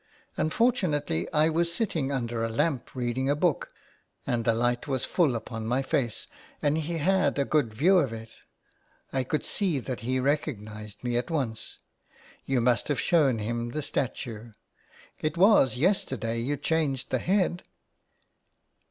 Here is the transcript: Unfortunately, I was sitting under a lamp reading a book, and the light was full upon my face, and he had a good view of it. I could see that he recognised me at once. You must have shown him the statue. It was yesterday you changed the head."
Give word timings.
Unfortunately, 0.35 1.31
I 1.31 1.49
was 1.49 1.71
sitting 1.71 2.11
under 2.11 2.43
a 2.43 2.49
lamp 2.49 2.95
reading 2.95 3.29
a 3.29 3.35
book, 3.35 3.69
and 4.25 4.45
the 4.45 4.53
light 4.55 4.87
was 4.87 5.05
full 5.05 5.35
upon 5.35 5.67
my 5.67 5.83
face, 5.83 6.25
and 6.59 6.75
he 6.79 6.97
had 6.97 7.37
a 7.37 7.45
good 7.45 7.71
view 7.71 7.99
of 7.99 8.11
it. 8.11 8.31
I 9.13 9.23
could 9.23 9.45
see 9.45 9.77
that 9.77 9.99
he 9.99 10.19
recognised 10.19 11.03
me 11.03 11.17
at 11.17 11.29
once. 11.29 11.77
You 12.45 12.61
must 12.61 12.87
have 12.87 12.99
shown 12.99 13.37
him 13.37 13.69
the 13.73 13.83
statue. 13.83 14.53
It 15.19 15.37
was 15.37 15.77
yesterday 15.77 16.39
you 16.39 16.57
changed 16.57 17.11
the 17.11 17.19
head." 17.19 17.61